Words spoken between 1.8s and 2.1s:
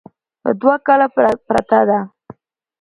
ده.